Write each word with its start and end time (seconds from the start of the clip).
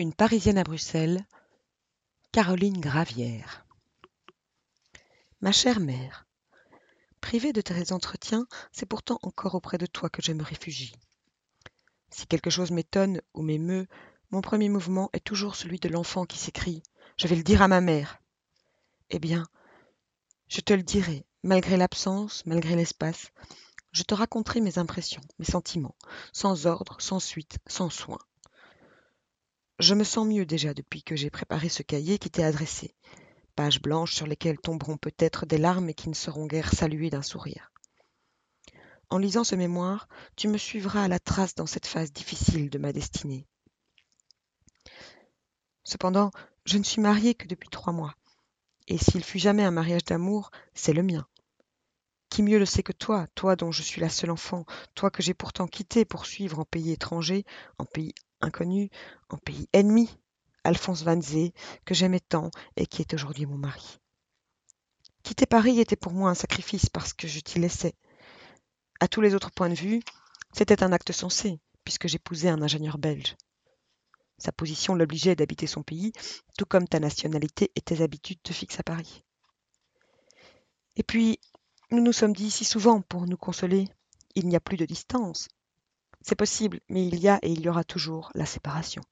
Une 0.00 0.14
Parisienne 0.14 0.56
à 0.56 0.64
Bruxelles, 0.64 1.26
Caroline 2.32 2.80
Gravière. 2.80 3.66
Ma 5.42 5.52
chère 5.52 5.78
mère, 5.78 6.26
privée 7.20 7.52
de 7.52 7.60
tes 7.60 7.92
entretiens, 7.92 8.46
c'est 8.72 8.86
pourtant 8.86 9.18
encore 9.20 9.56
auprès 9.56 9.76
de 9.76 9.84
toi 9.84 10.08
que 10.08 10.22
je 10.22 10.32
me 10.32 10.42
réfugie. 10.42 10.94
Si 12.08 12.26
quelque 12.26 12.48
chose 12.48 12.70
m'étonne 12.70 13.20
ou 13.34 13.42
m'émeut, 13.42 13.86
mon 14.30 14.40
premier 14.40 14.70
mouvement 14.70 15.10
est 15.12 15.22
toujours 15.22 15.54
celui 15.54 15.78
de 15.80 15.90
l'enfant 15.90 16.24
qui 16.24 16.38
s'écrie 16.38 16.82
Je 17.18 17.26
vais 17.26 17.36
le 17.36 17.42
dire 17.42 17.60
à 17.60 17.68
ma 17.68 17.82
mère. 17.82 18.22
Eh 19.10 19.18
bien, 19.18 19.46
je 20.48 20.62
te 20.62 20.72
le 20.72 20.82
dirai, 20.82 21.26
malgré 21.42 21.76
l'absence, 21.76 22.46
malgré 22.46 22.74
l'espace. 22.74 23.32
Je 23.92 24.04
te 24.04 24.14
raconterai 24.14 24.62
mes 24.62 24.78
impressions, 24.78 25.20
mes 25.38 25.44
sentiments, 25.44 25.96
sans 26.32 26.64
ordre, 26.64 26.96
sans 27.02 27.20
suite, 27.20 27.58
sans 27.66 27.90
soin. 27.90 28.16
Je 29.80 29.94
me 29.94 30.04
sens 30.04 30.26
mieux 30.26 30.44
déjà 30.44 30.74
depuis 30.74 31.02
que 31.02 31.16
j'ai 31.16 31.30
préparé 31.30 31.70
ce 31.70 31.82
cahier 31.82 32.18
qui 32.18 32.28
t'est 32.28 32.44
adressé. 32.44 32.94
Pages 33.56 33.80
blanches 33.80 34.14
sur 34.14 34.26
lesquelles 34.26 34.58
tomberont 34.58 34.98
peut-être 34.98 35.46
des 35.46 35.56
larmes 35.56 35.88
et 35.88 35.94
qui 35.94 36.10
ne 36.10 36.14
seront 36.14 36.46
guère 36.46 36.74
saluées 36.74 37.08
d'un 37.08 37.22
sourire. 37.22 37.72
En 39.08 39.16
lisant 39.16 39.42
ce 39.42 39.54
mémoire, 39.54 40.06
tu 40.36 40.48
me 40.48 40.58
suivras 40.58 41.04
à 41.04 41.08
la 41.08 41.18
trace 41.18 41.54
dans 41.54 41.64
cette 41.64 41.86
phase 41.86 42.12
difficile 42.12 42.68
de 42.68 42.76
ma 42.76 42.92
destinée. 42.92 43.46
Cependant, 45.82 46.30
je 46.66 46.76
ne 46.76 46.84
suis 46.84 47.00
mariée 47.00 47.34
que 47.34 47.48
depuis 47.48 47.70
trois 47.70 47.94
mois. 47.94 48.14
Et 48.86 48.98
s'il 48.98 49.24
fut 49.24 49.38
jamais 49.38 49.64
un 49.64 49.70
mariage 49.70 50.04
d'amour, 50.04 50.50
c'est 50.74 50.92
le 50.92 51.02
mien. 51.02 51.26
Qui 52.30 52.42
mieux 52.44 52.58
le 52.58 52.64
sait 52.64 52.84
que 52.84 52.92
toi, 52.92 53.26
toi 53.34 53.56
dont 53.56 53.72
je 53.72 53.82
suis 53.82 54.00
la 54.00 54.08
seule 54.08 54.30
enfant, 54.30 54.64
toi 54.94 55.10
que 55.10 55.22
j'ai 55.22 55.34
pourtant 55.34 55.66
quitté 55.66 56.04
pour 56.04 56.26
suivre 56.26 56.60
en 56.60 56.64
pays 56.64 56.92
étranger, 56.92 57.44
en 57.78 57.84
pays 57.84 58.14
inconnu, 58.40 58.88
en 59.28 59.36
pays 59.36 59.68
ennemi, 59.72 60.08
Alphonse 60.64 61.02
Van 61.02 61.20
Zee, 61.20 61.52
que 61.84 61.94
j'aimais 61.94 62.20
tant 62.20 62.50
et 62.76 62.86
qui 62.86 63.02
est 63.02 63.14
aujourd'hui 63.14 63.46
mon 63.46 63.58
mari. 63.58 63.98
Quitter 65.24 65.46
Paris 65.46 65.80
était 65.80 65.96
pour 65.96 66.12
moi 66.12 66.30
un 66.30 66.34
sacrifice 66.34 66.88
parce 66.88 67.12
que 67.12 67.28
je 67.28 67.40
t'y 67.40 67.58
laissais. 67.58 67.94
À 69.00 69.08
tous 69.08 69.20
les 69.20 69.34
autres 69.34 69.50
points 69.50 69.68
de 69.68 69.74
vue, 69.74 70.00
c'était 70.52 70.82
un 70.82 70.92
acte 70.92 71.12
sensé, 71.12 71.58
puisque 71.84 72.08
j'épousais 72.08 72.48
un 72.48 72.62
ingénieur 72.62 72.98
belge. 72.98 73.36
Sa 74.38 74.52
position 74.52 74.94
l'obligeait 74.94 75.36
d'habiter 75.36 75.66
son 75.66 75.82
pays, 75.82 76.12
tout 76.56 76.64
comme 76.64 76.88
ta 76.88 77.00
nationalité 77.00 77.70
et 77.74 77.80
tes 77.80 78.02
habitudes 78.02 78.42
te 78.42 78.52
fixent 78.52 78.80
à 78.80 78.84
Paris. 78.84 79.24
Et 80.96 81.02
puis, 81.02 81.38
nous 81.92 82.02
nous 82.02 82.12
sommes 82.12 82.34
dit 82.34 82.50
si 82.50 82.64
souvent 82.64 83.00
pour 83.00 83.26
nous 83.26 83.36
consoler, 83.36 83.88
il 84.36 84.46
n'y 84.46 84.54
a 84.54 84.60
plus 84.60 84.76
de 84.76 84.84
distance, 84.84 85.48
c'est 86.22 86.36
possible, 86.36 86.80
mais 86.88 87.06
il 87.06 87.18
y 87.18 87.28
a 87.28 87.38
et 87.42 87.50
il 87.50 87.60
y 87.62 87.68
aura 87.68 87.82
toujours 87.82 88.30
la 88.34 88.46
séparation. 88.46 89.02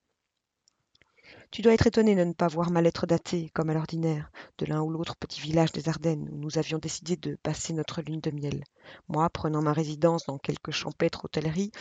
Tu 1.51 1.61
dois 1.61 1.73
être 1.73 1.87
étonné 1.87 2.15
de 2.15 2.23
ne 2.23 2.33
pas 2.33 2.47
voir 2.47 2.69
ma 2.69 2.81
lettre 2.81 3.07
datée, 3.07 3.49
comme 3.53 3.71
à 3.71 3.73
l'ordinaire, 3.73 4.31
de 4.59 4.67
l'un 4.67 4.81
ou 4.81 4.91
l'autre 4.91 5.15
petit 5.15 5.41
village 5.41 5.71
des 5.71 5.89
Ardennes 5.89 6.29
où 6.31 6.37
nous 6.37 6.59
avions 6.59 6.77
décidé 6.77 7.15
de 7.15 7.35
passer 7.41 7.73
notre 7.73 8.01
lune 8.01 8.21
de 8.21 8.31
miel, 8.31 8.63
moi 9.07 9.29
prenant 9.29 9.61
ma 9.61 9.73
résidence 9.73 10.27
dans 10.27 10.37
quelque 10.37 10.71
champêtre 10.71 11.25
hôtellerie, 11.25 11.71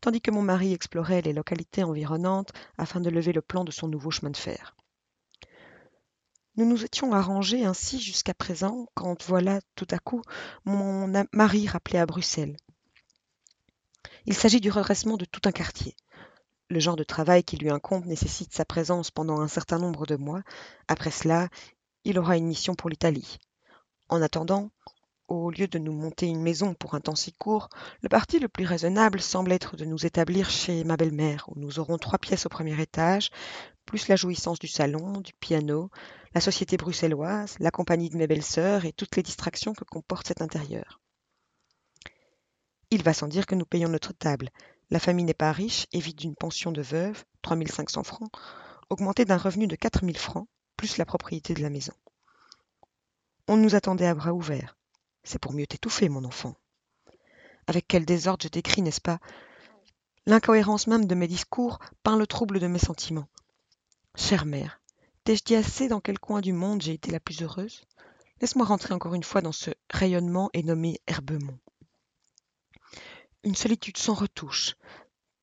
tandis 0.00 0.20
que 0.20 0.30
mon 0.30 0.42
mari 0.42 0.74
explorait 0.74 1.22
les 1.22 1.32
localités 1.32 1.82
environnantes 1.82 2.52
afin 2.76 3.00
de 3.00 3.10
lever 3.10 3.32
le 3.32 3.42
plan 3.42 3.64
de 3.64 3.72
son 3.72 3.88
nouveau 3.88 4.10
chemin 4.10 4.30
de 4.30 4.36
fer. 4.36 4.76
Nous 6.56 6.64
nous 6.64 6.84
étions 6.84 7.12
arrangés 7.12 7.66
ainsi 7.66 8.00
jusqu'à 8.00 8.32
présent, 8.32 8.86
quand 8.94 9.24
voilà, 9.26 9.60
tout 9.74 9.86
à 9.90 9.98
coup, 9.98 10.22
mon 10.64 11.06
mari 11.32 11.68
rappelé 11.68 11.98
à 11.98 12.06
Bruxelles. 12.06 12.56
Il 14.24 14.34
s'agit 14.34 14.60
du 14.60 14.70
redressement 14.70 15.18
de 15.18 15.26
tout 15.26 15.42
un 15.44 15.52
quartier. 15.52 15.94
Le 16.70 16.80
genre 16.80 16.96
de 16.96 17.04
travail 17.04 17.44
qui 17.44 17.58
lui 17.58 17.70
incombe 17.70 18.06
nécessite 18.06 18.54
sa 18.54 18.64
présence 18.64 19.10
pendant 19.10 19.40
un 19.40 19.48
certain 19.48 19.78
nombre 19.78 20.06
de 20.06 20.16
mois. 20.16 20.40
Après 20.88 21.10
cela, 21.10 21.48
il 22.04 22.18
aura 22.18 22.38
une 22.38 22.46
mission 22.46 22.74
pour 22.74 22.88
l'Italie. 22.88 23.38
En 24.08 24.22
attendant, 24.22 24.70
au 25.28 25.50
lieu 25.50 25.66
de 25.66 25.78
nous 25.78 25.92
monter 25.92 26.26
une 26.26 26.42
maison 26.42 26.72
pour 26.74 26.94
un 26.94 27.00
temps 27.00 27.16
si 27.16 27.32
court, 27.32 27.68
le 28.00 28.08
parti 28.08 28.38
le 28.38 28.48
plus 28.48 28.64
raisonnable 28.64 29.20
semble 29.20 29.52
être 29.52 29.76
de 29.76 29.84
nous 29.84 30.06
établir 30.06 30.48
chez 30.48 30.84
ma 30.84 30.96
belle-mère, 30.96 31.44
où 31.48 31.58
nous 31.58 31.78
aurons 31.78 31.98
trois 31.98 32.18
pièces 32.18 32.46
au 32.46 32.48
premier 32.48 32.80
étage, 32.80 33.30
plus 33.84 34.08
la 34.08 34.16
jouissance 34.16 34.58
du 34.58 34.68
salon, 34.68 35.20
du 35.20 35.32
piano, 35.34 35.90
la 36.36 36.40
société 36.42 36.76
bruxelloise, 36.76 37.56
la 37.60 37.70
compagnie 37.70 38.10
de 38.10 38.18
mes 38.18 38.26
belles-sœurs 38.26 38.84
et 38.84 38.92
toutes 38.92 39.16
les 39.16 39.22
distractions 39.22 39.72
que 39.72 39.84
comporte 39.84 40.26
cet 40.26 40.42
intérieur. 40.42 41.00
Il 42.90 43.02
va 43.02 43.14
sans 43.14 43.26
dire 43.26 43.46
que 43.46 43.54
nous 43.54 43.64
payons 43.64 43.88
notre 43.88 44.12
table. 44.12 44.50
La 44.90 44.98
famille 44.98 45.24
n'est 45.24 45.32
pas 45.32 45.50
riche 45.50 45.86
et 45.92 45.98
vit 45.98 46.12
d'une 46.12 46.36
pension 46.36 46.72
de 46.72 46.82
veuve, 46.82 47.24
3500 47.40 48.02
francs, 48.02 48.30
augmentée 48.90 49.24
d'un 49.24 49.38
revenu 49.38 49.66
de 49.66 49.76
4000 49.76 50.18
francs, 50.18 50.46
plus 50.76 50.98
la 50.98 51.06
propriété 51.06 51.54
de 51.54 51.62
la 51.62 51.70
maison. 51.70 51.94
On 53.48 53.56
nous 53.56 53.74
attendait 53.74 54.06
à 54.06 54.14
bras 54.14 54.34
ouverts. 54.34 54.76
C'est 55.24 55.40
pour 55.40 55.54
mieux 55.54 55.66
t'étouffer, 55.66 56.10
mon 56.10 56.24
enfant. 56.24 56.54
Avec 57.66 57.88
quel 57.88 58.04
désordre 58.04 58.42
je 58.42 58.48
t'écris, 58.48 58.82
n'est-ce 58.82 59.00
pas? 59.00 59.20
L'incohérence 60.26 60.86
même 60.86 61.06
de 61.06 61.14
mes 61.14 61.28
discours 61.28 61.78
peint 62.02 62.18
le 62.18 62.26
trouble 62.26 62.60
de 62.60 62.66
mes 62.66 62.78
sentiments. 62.78 63.28
Chère 64.16 64.44
mère, 64.44 64.82
t'ai-je 65.26 65.42
dit 65.42 65.56
assez 65.56 65.88
dans 65.88 66.00
quel 66.00 66.20
coin 66.20 66.40
du 66.40 66.52
monde 66.52 66.80
j'ai 66.80 66.92
été 66.92 67.10
la 67.10 67.18
plus 67.18 67.42
heureuse? 67.42 67.82
Laisse-moi 68.40 68.64
rentrer 68.64 68.94
encore 68.94 69.14
une 69.16 69.24
fois 69.24 69.40
dans 69.40 69.50
ce 69.50 69.72
rayonnement 69.90 70.50
et 70.52 70.62
nommer 70.62 71.00
Herbemont. 71.08 71.58
Une 73.42 73.56
solitude 73.56 73.96
sans 73.96 74.14
retouche, 74.14 74.76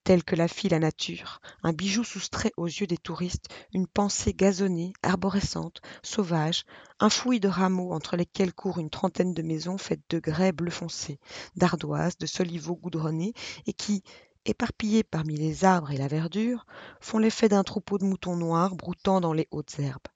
telle 0.05 0.23
que 0.23 0.37
la 0.37 0.47
fit 0.47 0.69
la 0.69 0.79
nature, 0.79 1.41
un 1.63 1.73
bijou 1.73 2.05
soustrait 2.05 2.53
aux 2.55 2.67
yeux 2.67 2.87
des 2.87 2.97
touristes, 2.97 3.49
une 3.73 3.87
pensée 3.87 4.33
gazonnée, 4.33 4.93
arborescente, 5.03 5.81
sauvage, 6.01 6.63
un 7.01 7.09
fouillis 7.09 7.41
de 7.41 7.49
rameaux 7.49 7.91
entre 7.91 8.15
lesquels 8.15 8.53
courent 8.53 8.79
une 8.79 8.89
trentaine 8.89 9.33
de 9.33 9.41
maisons 9.41 9.77
faites 9.77 10.03
de 10.09 10.19
grès 10.19 10.53
bleu 10.53 10.71
foncé, 10.71 11.19
d'ardoises, 11.57 12.17
de 12.17 12.25
soliveaux 12.25 12.77
goudronnés, 12.77 13.33
et 13.65 13.73
qui, 13.73 14.01
éparpillés 14.45 15.03
parmi 15.03 15.35
les 15.37 15.65
arbres 15.65 15.91
et 15.91 15.97
la 15.97 16.07
verdure, 16.07 16.65
font 16.99 17.17
l'effet 17.17 17.49
d'un 17.49 17.63
troupeau 17.63 17.97
de 17.97 18.05
moutons 18.05 18.35
noirs 18.35 18.75
broutant 18.75 19.21
dans 19.21 19.33
les 19.33 19.47
hautes 19.51 19.79
herbes. 19.79 20.07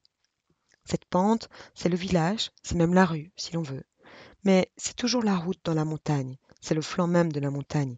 Cette 0.85 1.05
pente, 1.05 1.49
c'est 1.75 1.89
le 1.89 1.97
village, 1.97 2.51
c'est 2.63 2.75
même 2.75 2.93
la 2.93 3.05
rue, 3.05 3.31
si 3.35 3.53
l'on 3.53 3.61
veut. 3.61 3.83
Mais 4.43 4.71
c'est 4.77 4.95
toujours 4.95 5.23
la 5.23 5.35
route 5.35 5.59
dans 5.63 5.73
la 5.73 5.85
montagne, 5.85 6.37
c'est 6.61 6.75
le 6.75 6.81
flanc 6.81 7.07
même 7.07 7.31
de 7.31 7.39
la 7.39 7.51
montagne, 7.51 7.97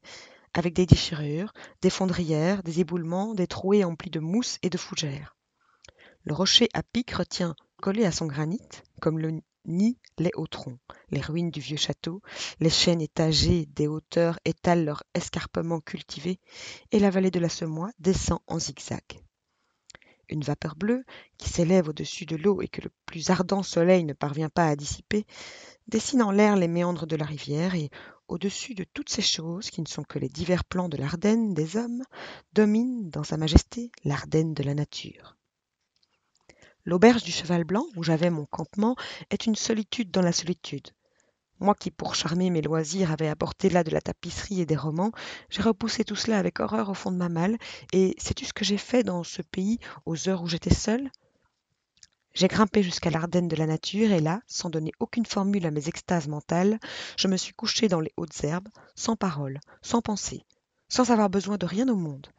avec 0.53 0.73
des 0.73 0.85
déchirures, 0.85 1.53
des 1.81 1.89
fondrières, 1.89 2.63
des 2.63 2.79
éboulements, 2.79 3.35
des 3.35 3.47
trouées 3.47 3.83
emplis 3.83 4.09
de 4.09 4.19
mousse 4.19 4.57
et 4.63 4.69
de 4.69 4.77
fougères. 4.77 5.35
Le 6.23 6.33
rocher 6.33 6.69
à 6.73 6.83
pic 6.83 7.11
retient, 7.11 7.55
collé 7.81 8.05
à 8.05 8.11
son 8.11 8.25
granit, 8.25 8.67
comme 8.99 9.19
le 9.19 9.39
nid 9.65 9.97
les 10.17 10.31
hauts 10.35 10.47
troncs, 10.47 10.79
les 11.09 11.21
ruines 11.21 11.51
du 11.51 11.59
vieux 11.59 11.77
château, 11.77 12.21
les 12.59 12.69
chênes 12.69 13.01
étagés 13.01 13.65
des 13.67 13.87
hauteurs 13.87 14.39
étalent 14.45 14.85
leurs 14.85 15.03
escarpements 15.13 15.81
cultivés, 15.81 16.39
et 16.91 16.99
la 16.99 17.09
vallée 17.09 17.31
de 17.31 17.39
la 17.39 17.49
Semois 17.49 17.91
descend 17.99 18.39
en 18.47 18.59
zigzag. 18.59 19.23
Une 20.29 20.43
vapeur 20.43 20.75
bleue, 20.75 21.03
qui 21.37 21.49
s'élève 21.49 21.89
au-dessus 21.89 22.25
de 22.25 22.35
l'eau 22.35 22.61
et 22.61 22.67
que 22.67 22.81
le 22.81 22.91
plus 23.05 23.31
ardent 23.31 23.63
soleil 23.63 24.03
ne 24.03 24.13
parvient 24.13 24.49
pas 24.49 24.67
à 24.67 24.75
dissiper, 24.75 25.25
dessine 25.87 26.21
en 26.21 26.31
l'air 26.31 26.55
les 26.55 26.67
méandres 26.67 27.07
de 27.07 27.15
la 27.15 27.25
rivière 27.25 27.73
et, 27.73 27.89
au-dessus 28.27 28.75
de 28.75 28.83
toutes 28.83 29.09
ces 29.09 29.23
choses 29.23 29.71
qui 29.71 29.81
ne 29.81 29.87
sont 29.87 30.03
que 30.03 30.19
les 30.19 30.29
divers 30.29 30.63
plans 30.63 30.87
de 30.87 30.97
l'Ardenne 30.97 31.55
des 31.55 31.77
hommes, 31.77 32.03
domine 32.53 33.09
dans 33.09 33.23
sa 33.23 33.37
majesté 33.37 33.91
l'Ardenne 34.03 34.53
de 34.53 34.61
la 34.61 34.75
nature. 34.75 35.38
L'auberge 36.89 37.21
du 37.21 37.31
Cheval 37.31 37.65
Blanc, 37.65 37.85
où 37.95 38.01
j'avais 38.01 38.31
mon 38.31 38.47
campement, 38.47 38.95
est 39.29 39.45
une 39.45 39.55
solitude 39.55 40.09
dans 40.09 40.23
la 40.23 40.31
solitude. 40.31 40.89
Moi 41.59 41.75
qui, 41.75 41.91
pour 41.91 42.15
charmer 42.15 42.49
mes 42.49 42.63
loisirs, 42.63 43.11
avais 43.11 43.27
apporté 43.27 43.69
là 43.69 43.83
de 43.83 43.91
la 43.91 44.01
tapisserie 44.01 44.61
et 44.61 44.65
des 44.65 44.75
romans, 44.75 45.11
j'ai 45.51 45.61
repoussé 45.61 46.03
tout 46.03 46.15
cela 46.15 46.39
avec 46.39 46.59
horreur 46.59 46.89
au 46.89 46.95
fond 46.95 47.11
de 47.11 47.17
ma 47.17 47.29
malle, 47.29 47.59
et 47.93 48.15
sais-tu 48.17 48.43
ce 48.43 48.53
que 48.53 48.65
j'ai 48.65 48.79
fait 48.79 49.03
dans 49.03 49.23
ce 49.23 49.43
pays 49.43 49.77
aux 50.07 50.29
heures 50.29 50.41
où 50.41 50.47
j'étais 50.47 50.73
seule? 50.73 51.11
J'ai 52.33 52.47
grimpé 52.47 52.81
jusqu'à 52.81 53.11
l'Ardenne 53.11 53.49
de 53.49 53.55
la 53.55 53.67
nature 53.67 54.11
et 54.11 54.19
là, 54.19 54.41
sans 54.47 54.71
donner 54.71 54.93
aucune 54.99 55.27
formule 55.27 55.67
à 55.67 55.71
mes 55.71 55.89
extases 55.89 56.27
mentales, 56.27 56.79
je 57.17 57.27
me 57.27 57.37
suis 57.37 57.53
couché 57.53 57.87
dans 57.87 57.99
les 57.99 58.13
hautes 58.17 58.43
herbes, 58.43 58.69
sans 58.95 59.15
parole, 59.15 59.59
sans 59.83 60.01
pensée, 60.01 60.43
sans 60.87 61.11
avoir 61.11 61.29
besoin 61.29 61.57
de 61.57 61.67
rien 61.67 61.87
au 61.87 61.95
monde. 61.95 62.31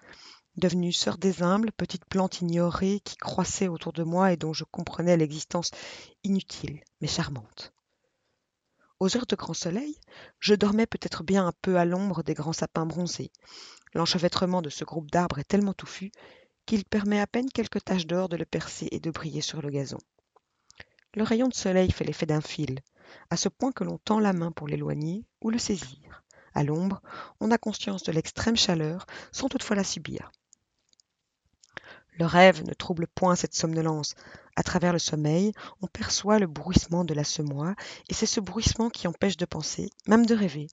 Devenue 0.60 0.92
sœur 0.92 1.16
des 1.16 1.42
humbles, 1.42 1.72
petite 1.72 2.04
plante 2.04 2.42
ignorée 2.42 3.00
qui 3.02 3.16
croissait 3.16 3.66
autour 3.66 3.94
de 3.94 4.02
moi 4.02 4.30
et 4.30 4.36
dont 4.36 4.52
je 4.52 4.64
comprenais 4.64 5.16
l'existence 5.16 5.70
inutile 6.22 6.82
mais 7.00 7.08
charmante. 7.08 7.72
Aux 8.98 9.16
heures 9.16 9.24
de 9.24 9.36
grand 9.36 9.54
soleil, 9.54 9.96
je 10.38 10.54
dormais 10.54 10.84
peut-être 10.84 11.24
bien 11.24 11.46
un 11.46 11.54
peu 11.62 11.78
à 11.78 11.86
l'ombre 11.86 12.22
des 12.22 12.34
grands 12.34 12.52
sapins 12.52 12.84
bronzés. 12.84 13.32
L'enchevêtrement 13.94 14.60
de 14.60 14.68
ce 14.68 14.84
groupe 14.84 15.10
d'arbres 15.10 15.38
est 15.38 15.48
tellement 15.48 15.72
touffu 15.72 16.12
qu'il 16.66 16.84
permet 16.84 17.20
à 17.20 17.26
peine 17.26 17.48
quelques 17.48 17.82
taches 17.82 18.06
d'or 18.06 18.28
de 18.28 18.36
le 18.36 18.44
percer 18.44 18.86
et 18.90 19.00
de 19.00 19.10
briller 19.10 19.40
sur 19.40 19.62
le 19.62 19.70
gazon. 19.70 19.96
Le 21.14 21.22
rayon 21.22 21.48
de 21.48 21.54
soleil 21.54 21.90
fait 21.90 22.04
l'effet 22.04 22.26
d'un 22.26 22.42
fil, 22.42 22.80
à 23.30 23.38
ce 23.38 23.48
point 23.48 23.72
que 23.72 23.84
l'on 23.84 23.96
tend 23.96 24.20
la 24.20 24.34
main 24.34 24.52
pour 24.52 24.68
l'éloigner 24.68 25.24
ou 25.40 25.48
le 25.48 25.58
saisir. 25.58 26.22
À 26.52 26.64
l'ombre, 26.64 27.00
on 27.40 27.50
a 27.50 27.56
conscience 27.56 28.02
de 28.02 28.12
l'extrême 28.12 28.56
chaleur 28.58 29.06
sans 29.32 29.48
toutefois 29.48 29.76
la 29.76 29.84
subir. 29.84 30.30
Le 32.12 32.26
rêve 32.26 32.64
ne 32.64 32.74
trouble 32.74 33.06
point 33.06 33.36
cette 33.36 33.54
somnolence. 33.54 34.14
À 34.56 34.62
travers 34.62 34.92
le 34.92 34.98
sommeil, 34.98 35.52
on 35.80 35.86
perçoit 35.86 36.38
le 36.38 36.46
bruissement 36.46 37.04
de 37.04 37.14
la 37.14 37.24
semoie, 37.24 37.74
et 38.08 38.14
c'est 38.14 38.26
ce 38.26 38.40
bruissement 38.40 38.90
qui 38.90 39.08
empêche 39.08 39.36
de 39.36 39.46
penser, 39.46 39.88
même 40.06 40.26
de 40.26 40.34
rêver, 40.34 40.66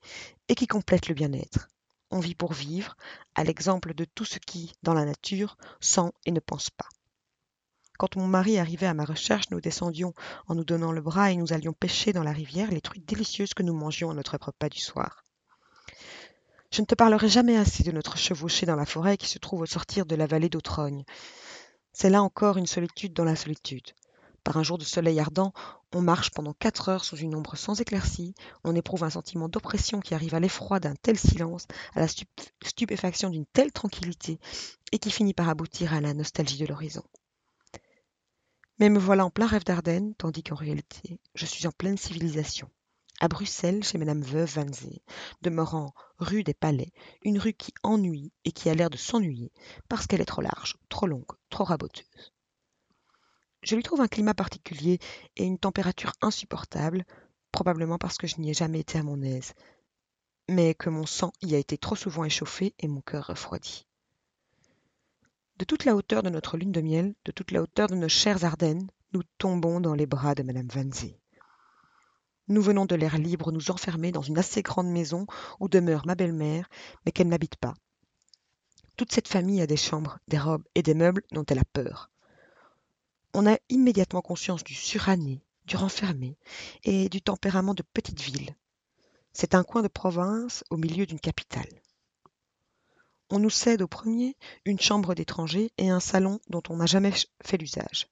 et 0.50 0.56
qui 0.56 0.68
complète 0.68 1.08
le 1.08 1.16
bien-être. 1.16 1.70
On 2.10 2.20
vit 2.20 2.36
pour 2.36 2.54
vivre, 2.54 2.96
à 3.36 3.44
l'exemple 3.44 3.94
de 3.94 4.06
tout 4.06 4.26
ce 4.26 4.40
qui, 4.40 4.74
dans 4.84 4.94
la 4.94 5.06
nature, 5.06 5.58
sent 5.80 6.12
et 6.26 6.32
ne 6.32 6.40
pense 6.40 6.70
pas. 6.70 6.88
Quand 7.98 8.16
mon 8.16 8.28
mari 8.28 8.60
arrivait 8.60 8.86
à 8.86 8.94
ma 8.94 9.06
recherche, 9.06 9.50
nous 9.50 9.60
descendions 9.60 10.14
en 10.48 10.56
nous 10.56 10.64
donnant 10.64 10.92
le 10.92 11.02
bras 11.02 11.32
et 11.32 11.36
nous 11.36 11.52
allions 11.52 11.74
pêcher 11.74 12.14
dans 12.14 12.24
la 12.24 12.32
rivière 12.32 12.70
les 12.70 12.82
truites 12.82 13.08
délicieuses 13.08 13.56
que 13.56 13.64
nous 13.64 13.74
mangions 13.74 14.12
à 14.12 14.14
notre 14.14 14.38
repas 14.38 14.70
du 14.70 14.80
soir. 14.80 15.24
Je 16.72 16.82
ne 16.82 16.86
te 16.86 16.96
parlerai 16.96 17.30
jamais 17.30 17.58
assez 17.58 17.84
de 17.84 17.92
notre 17.92 18.18
chevauchée 18.18 18.66
dans 18.66 18.76
la 18.76 18.86
forêt 18.86 19.18
qui 19.18 19.28
se 19.28 19.40
trouve 19.40 19.62
au 19.62 19.66
sortir 19.66 20.06
de 20.06 20.16
la 20.16 20.28
vallée 20.28 20.50
d'Autrogne. 20.50 21.06
C'est 21.94 22.10
là 22.10 22.22
encore 22.22 22.58
une 22.58 22.68
solitude 22.68 23.14
dans 23.14 23.24
la 23.24 23.36
solitude. 23.36 23.94
Par 24.44 24.58
un 24.58 24.64
jour 24.64 24.78
de 24.78 24.84
soleil 24.84 25.20
ardent, 25.20 25.54
on 25.94 26.02
marche 26.02 26.32
pendant 26.32 26.54
quatre 26.54 26.90
heures 26.90 27.04
sous 27.04 27.18
une 27.18 27.36
ombre 27.36 27.58
sans 27.58 27.82
éclaircie, 27.82 28.36
on 28.64 28.76
éprouve 28.76 29.04
un 29.04 29.10
sentiment 29.10 29.50
d'oppression 29.50 30.00
qui 30.00 30.14
arrive 30.14 30.36
à 30.36 30.40
l'effroi 30.40 30.80
d'un 30.80 30.96
tel 30.96 31.18
silence, 31.18 31.68
à 31.96 32.02
la 32.02 32.08
stupéfaction 32.64 33.30
d'une 33.30 33.46
telle 33.46 33.72
tranquillité, 33.72 34.40
et 34.92 35.00
qui 35.00 35.12
finit 35.12 35.34
par 35.34 35.50
aboutir 35.50 35.94
à 35.94 36.02
la 36.02 36.14
nostalgie 36.14 36.60
de 36.60 36.66
l'horizon. 36.66 37.04
Mais 38.80 38.90
me 38.90 39.00
voilà 39.00 39.26
en 39.26 39.30
plein 39.30 39.48
rêve 39.48 39.64
d'Ardennes, 39.64 40.14
tandis 40.16 40.44
qu'en 40.44 40.56
réalité, 40.56 41.20
je 41.34 41.46
suis 41.46 41.66
en 41.68 41.72
pleine 41.72 41.98
civilisation 41.98 42.70
à 43.20 43.28
Bruxelles 43.28 43.84
chez 43.84 43.98
Madame 43.98 44.22
Veuve 44.22 44.54
Vanzé, 44.56 45.02
demeurant 45.42 45.94
rue 46.20 46.44
des 46.44 46.54
Palais, 46.54 46.92
une 47.24 47.40
rue 47.40 47.54
qui 47.54 47.74
ennuie 47.84 48.32
et 48.46 48.52
qui 48.52 48.70
a 48.70 48.76
l'air 48.76 48.90
de 48.90 48.98
s'ennuyer 48.98 49.52
parce 49.90 50.08
qu'elle 50.08 50.22
est 50.22 50.26
trop 50.26 50.42
large, 50.42 50.76
trop 50.90 51.08
longue, 51.08 51.32
trop 51.50 51.64
raboteuse. 51.64 52.34
Je 53.64 53.76
lui 53.76 53.84
trouve 53.84 54.02
un 54.02 54.08
climat 54.08 54.34
particulier 54.34 55.00
et 55.36 55.44
une 55.44 55.58
température 55.58 56.14
insupportable, 56.22 57.06
probablement 57.52 57.98
parce 57.98 58.18
que 58.18 58.28
je 58.28 58.40
n'y 58.40 58.52
ai 58.52 58.54
jamais 58.54 58.80
été 58.80 59.00
à 59.00 59.04
mon 59.04 59.22
aise, 59.22 59.54
mais 60.48 60.74
que 60.76 60.90
mon 60.90 61.06
sang 61.06 61.34
y 61.42 61.56
a 61.56 61.58
été 61.58 61.78
trop 61.78 61.96
souvent 61.96 62.24
échauffé 62.24 62.74
et 62.80 62.88
mon 62.88 63.02
cœur 63.02 63.28
refroidi. 63.28 63.88
De 65.58 65.66
toute 65.66 65.86
la 65.86 65.96
hauteur 65.96 66.22
de 66.22 66.30
notre 66.30 66.56
lune 66.56 66.72
de 66.72 66.82
miel, 66.82 67.16
de 67.26 67.32
toute 67.32 67.52
la 67.52 67.64
hauteur 67.64 67.88
de 67.88 67.96
nos 67.96 68.08
chères 68.08 68.46
Ardennes, 68.46 68.88
nous 69.14 69.24
tombons 69.40 69.80
dans 69.80 69.96
les 69.96 70.06
bras 70.06 70.36
de 70.36 70.44
Madame. 70.44 70.68
Nous 72.50 72.62
venons 72.62 72.86
de 72.86 72.96
l'air 72.96 73.18
libre 73.18 73.52
nous 73.52 73.72
enfermer 73.72 74.12
dans 74.12 74.22
une 74.22 74.38
assez 74.38 74.62
grande 74.62 74.90
maison 74.90 75.26
où 75.60 75.68
demeure 75.68 76.06
ma 76.06 76.16
belle-mère, 76.16 76.70
mais 77.06 77.12
qu'elle 77.12 77.28
n'habite 77.28 77.58
pas. 77.58 77.74
Toute 78.96 79.12
cette 79.12 79.28
famille 79.28 79.62
a 79.62 79.68
des 79.68 79.78
chambres, 79.78 80.20
des 80.28 80.40
robes 80.40 80.64
et 80.74 80.82
des 80.82 80.94
meubles 80.94 81.24
dont 81.32 81.46
elle 81.46 81.60
a 81.60 81.66
peur. 81.66 82.10
On 83.34 83.46
a 83.46 83.58
immédiatement 83.70 84.22
conscience 84.22 84.64
du 84.64 84.74
suranné, 84.74 85.44
du 85.66 85.76
renfermé 85.76 86.38
et 86.84 87.10
du 87.10 87.22
tempérament 87.22 87.74
de 87.74 87.84
petite 87.84 88.22
ville. 88.22 88.56
C'est 89.34 89.54
un 89.54 89.64
coin 89.64 89.84
de 89.84 89.88
province 89.88 90.64
au 90.70 90.78
milieu 90.78 91.06
d'une 91.06 91.20
capitale. 91.20 91.70
On 93.30 93.40
nous 93.40 93.50
cède 93.50 93.82
au 93.82 93.88
premier 93.88 94.38
une 94.66 94.80
chambre 94.80 95.14
d'étranger 95.14 95.72
et 95.78 95.90
un 95.90 96.00
salon 96.00 96.40
dont 96.50 96.64
on 96.70 96.78
n'a 96.78 96.86
jamais 96.86 97.12
fait 97.44 97.58
l'usage. 97.58 98.08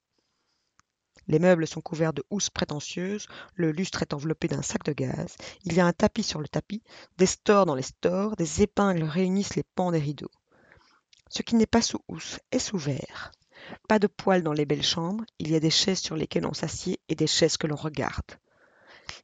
Les 1.28 1.38
meubles 1.38 1.66
sont 1.66 1.80
couverts 1.80 2.12
de 2.12 2.24
housses 2.30 2.50
prétentieuses, 2.50 3.26
le 3.54 3.72
lustre 3.72 4.02
est 4.02 4.14
enveloppé 4.14 4.48
d'un 4.48 4.62
sac 4.62 4.84
de 4.84 4.92
gaz, 4.92 5.36
il 5.64 5.74
y 5.74 5.80
a 5.80 5.86
un 5.86 5.92
tapis 5.92 6.22
sur 6.22 6.40
le 6.40 6.48
tapis, 6.48 6.82
des 7.18 7.26
stores 7.26 7.66
dans 7.66 7.74
les 7.74 7.82
stores, 7.82 8.36
des 8.36 8.62
épingles 8.62 9.04
réunissent 9.04 9.56
les 9.56 9.64
pans 9.74 9.90
des 9.90 9.98
rideaux. 9.98 10.30
Ce 11.28 11.42
qui 11.42 11.56
n'est 11.56 11.66
pas 11.66 11.82
sous 11.82 12.00
housse 12.08 12.38
est 12.52 12.58
sous 12.58 12.78
verre. 12.78 13.32
Pas 13.88 13.98
de 13.98 14.06
poêle 14.06 14.42
dans 14.42 14.52
les 14.52 14.66
belles 14.66 14.82
chambres, 14.82 15.24
il 15.38 15.50
y 15.50 15.56
a 15.56 15.60
des 15.60 15.70
chaises 15.70 15.98
sur 15.98 16.16
lesquelles 16.16 16.46
on 16.46 16.54
s'assied 16.54 17.00
et 17.08 17.14
des 17.14 17.26
chaises 17.26 17.56
que 17.56 17.66
l'on 17.66 17.76
regarde. 17.76 18.38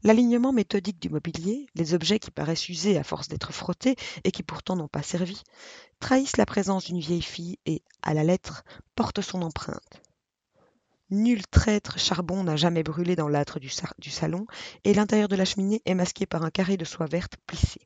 L'alignement 0.02 0.52
méthodique 0.52 1.00
du 1.00 1.08
mobilier, 1.08 1.66
les 1.74 1.94
objets 1.94 2.18
qui 2.18 2.30
paraissent 2.30 2.68
usés 2.68 2.98
à 2.98 3.04
force 3.04 3.28
d'être 3.28 3.52
frottés 3.52 3.96
et 4.24 4.32
qui 4.32 4.42
pourtant 4.42 4.76
n'ont 4.76 4.88
pas 4.88 5.02
servi, 5.02 5.42
trahissent 6.00 6.36
la 6.36 6.46
présence 6.46 6.84
d'une 6.86 7.00
vieille 7.00 7.22
fille 7.22 7.58
et, 7.66 7.82
à 8.02 8.14
la 8.14 8.24
lettre, 8.24 8.64
portent 8.96 9.22
son 9.22 9.42
empreinte. 9.42 10.01
Nul 11.12 11.46
traître 11.46 11.98
charbon 11.98 12.42
n'a 12.42 12.56
jamais 12.56 12.82
brûlé 12.82 13.16
dans 13.16 13.28
l'âtre 13.28 13.60
du, 13.60 13.68
salon, 13.68 14.46
et 14.84 14.94
l'intérieur 14.94 15.28
de 15.28 15.36
la 15.36 15.44
cheminée 15.44 15.82
est 15.84 15.94
masqué 15.94 16.24
par 16.24 16.42
un 16.42 16.50
carré 16.50 16.78
de 16.78 16.86
soie 16.86 17.04
verte 17.04 17.36
plissé. 17.46 17.82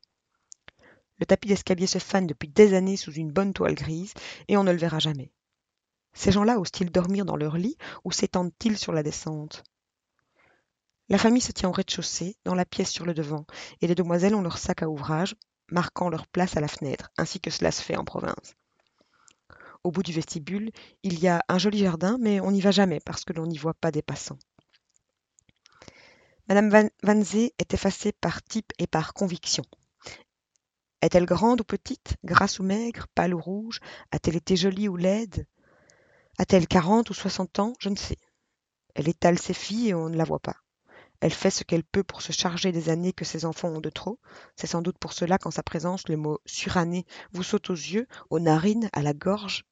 Le 1.19 1.25
tapis 1.25 1.49
d'escalier 1.49 1.87
se 1.87 1.97
fane 1.99 2.25
depuis 2.25 2.47
des 2.47 2.73
années 2.73 2.95
sous 2.95 3.11
une 3.11 3.33
bonne 3.33 3.51
toile 3.51 3.75
grise, 3.75 4.13
et 4.47 4.55
on 4.55 4.63
ne 4.63 4.71
le 4.71 4.77
verra 4.77 4.99
jamais. 4.99 5.33
Ces 6.13 6.31
gens-là 6.31 6.57
osent-ils 6.57 6.89
dormir 6.89 7.25
dans 7.25 7.35
leur 7.35 7.57
lit 7.57 7.75
ou 8.05 8.13
s'étendent-ils 8.13 8.77
sur 8.77 8.93
la 8.93 9.03
descente? 9.03 9.61
La 11.09 11.17
famille 11.17 11.41
se 11.41 11.51
tient 11.51 11.67
au 11.67 11.73
rez-de-chaussée, 11.73 12.37
dans 12.45 12.55
la 12.55 12.63
pièce 12.63 12.91
sur 12.91 13.05
le 13.05 13.13
devant, 13.13 13.45
et 13.81 13.87
les 13.87 13.95
demoiselles 13.95 14.35
ont 14.35 14.41
leur 14.41 14.57
sac 14.57 14.83
à 14.83 14.87
ouvrage, 14.87 15.35
marquant 15.69 16.07
leur 16.07 16.27
place 16.27 16.55
à 16.55 16.61
la 16.61 16.69
fenêtre, 16.69 17.11
ainsi 17.17 17.41
que 17.41 17.51
cela 17.51 17.73
se 17.73 17.81
fait 17.81 17.97
en 17.97 18.05
province. 18.05 18.55
Au 19.87 19.91
bout 19.91 20.03
du 20.03 20.11
vestibule, 20.11 20.71
il 21.03 21.17
y 21.17 21.29
a 21.29 21.41
un 21.47 21.57
joli 21.57 21.77
jardin, 21.77 22.17
mais 22.19 22.41
on 22.41 22.51
n'y 22.51 22.59
va 22.59 22.71
jamais 22.71 22.99
parce 22.99 23.23
que 23.23 23.31
l'on 23.31 23.45
n'y 23.45 23.57
voit 23.57 23.73
pas 23.73 23.89
des 23.89 24.01
passants. 24.01 24.37
Madame 26.49 26.69
Van 26.69 26.89
Vanzé 27.03 27.53
est 27.57 27.73
effacée 27.73 28.11
par 28.11 28.43
type 28.43 28.73
et 28.79 28.85
par 28.85 29.13
conviction. 29.13 29.63
Est-elle 31.01 31.25
grande 31.25 31.61
ou 31.61 31.63
petite, 31.63 32.17
grasse 32.25 32.59
ou 32.59 32.63
maigre, 32.63 33.07
pâle 33.15 33.33
ou 33.33 33.39
rouge? 33.39 33.79
A-t-elle 34.11 34.35
été 34.35 34.57
jolie 34.57 34.89
ou 34.89 34.97
laide? 34.97 35.47
A-t-elle 36.37 36.67
quarante 36.67 37.09
ou 37.09 37.13
soixante 37.13 37.57
ans? 37.59 37.71
Je 37.79 37.87
ne 37.87 37.95
sais. 37.95 38.17
Elle 38.93 39.07
étale 39.07 39.39
ses 39.39 39.53
filles 39.53 39.87
et 39.87 39.93
on 39.93 40.09
ne 40.09 40.17
la 40.17 40.25
voit 40.25 40.41
pas. 40.41 40.57
Elle 41.21 41.33
fait 41.33 41.49
ce 41.49 41.63
qu'elle 41.63 41.85
peut 41.85 42.03
pour 42.03 42.21
se 42.21 42.33
charger 42.33 42.73
des 42.73 42.89
années 42.89 43.13
que 43.13 43.23
ses 43.23 43.45
enfants 43.45 43.69
ont 43.69 43.79
de 43.79 43.89
trop. 43.89 44.19
C'est 44.57 44.67
sans 44.67 44.81
doute 44.81 44.97
pour 44.97 45.13
cela 45.13 45.37
qu'en 45.37 45.49
sa 45.49 45.63
présence 45.63 46.09
le 46.09 46.17
mot 46.17 46.39
suranné 46.45 47.05
vous 47.31 47.43
saute 47.43 47.69
aux 47.69 47.73
yeux, 47.73 48.05
aux 48.29 48.41
narines, 48.41 48.89
à 48.91 49.01
la 49.01 49.13
gorge. 49.13 49.63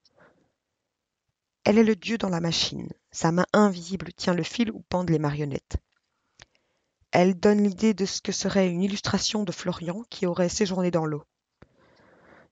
Elle 1.65 1.79
est 1.79 1.83
le 1.83 1.95
dieu 1.95 2.19
dans 2.19 2.29
la 2.29 2.41
machine. 2.41 2.89
Sa 3.11 3.31
main 3.31 3.47
invisible 3.51 4.13
tient 4.13 4.35
le 4.35 4.43
fil 4.43 4.69
où 4.69 4.83
pendent 4.87 5.09
les 5.09 5.17
marionnettes. 5.17 5.77
Elle 7.11 7.39
donne 7.39 7.63
l'idée 7.63 7.95
de 7.95 8.05
ce 8.05 8.21
que 8.21 8.31
serait 8.31 8.69
une 8.69 8.83
illustration 8.83 9.43
de 9.43 9.51
Florian 9.51 10.03
qui 10.11 10.27
aurait 10.27 10.47
séjourné 10.47 10.91
dans 10.91 11.07
l'eau. 11.07 11.23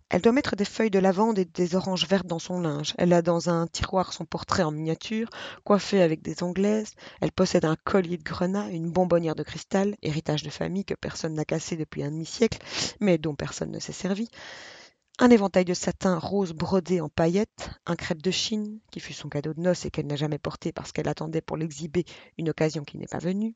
Elle 0.10 0.21
doit 0.21 0.31
mettre 0.31 0.56
des 0.56 0.65
feuilles 0.65 0.89
de 0.89 0.98
lavande 0.98 1.38
et 1.38 1.45
des 1.45 1.75
oranges 1.75 2.07
vertes 2.07 2.25
dans 2.25 2.39
son 2.39 2.60
linge. 2.60 2.95
Elle 2.98 3.13
a 3.13 3.21
dans 3.21 3.51
un 3.51 3.68
tiroir 3.68 4.13
son 4.13 4.25
portrait 4.25 4.63
en 4.63 4.72
miniature, 4.72 5.29
coiffé 5.63 6.01
avec 6.01 6.24
des 6.24 6.41
anglaises. 6.41 6.93
Elle 7.22 7.32
possède 7.32 7.65
un 7.65 7.75
collier 7.75 8.17
de 8.17 8.24
grenat, 8.24 8.70
une 8.70 8.91
bonbonnière 8.91 9.36
de 9.36 9.43
cristal, 9.43 9.96
héritage 10.01 10.41
de 10.41 10.50
famille 10.50 10.86
que 10.86 10.96
personne 10.96 11.36
n'a 11.36 11.46
cassé 11.46 11.77
depuis 11.77 12.01
un 12.01 12.10
demi-siècle, 12.10 12.58
mais 13.00 13.20
dont 13.20 13.36
personne 13.36 13.72
ne 13.72 13.79
s'est 13.79 13.91
servi 13.91 14.27
un 15.20 15.29
éventail 15.29 15.65
de 15.65 15.74
satin 15.74 16.17
rose 16.17 16.53
brodé 16.53 17.00
en 17.00 17.10
paillettes, 17.10 17.70
un 17.86 17.96
crêpe 17.96 18.22
de 18.22 18.32
Chine, 18.32 18.79
qui 18.91 19.00
fut 19.00 19.13
son 19.13 19.29
cadeau 19.29 19.53
de 19.53 19.62
noces 19.62 19.86
et 19.86 19.91
qu'elle 19.91 20.08
n'a 20.08 20.15
jamais 20.15 20.39
porté 20.39 20.72
parce 20.72 20.91
qu'elle 20.91 21.08
attendait 21.08 21.41
pour 21.41 21.58
l'exhiber 21.58 22.05
une 22.38 22.50
occasion 22.50 22.84
qui 22.84 22.98
n'est 22.98 23.08
pas 23.08 23.20
venue. 23.20 23.53